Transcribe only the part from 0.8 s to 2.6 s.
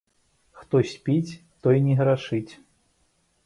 спіць, той не грашыць.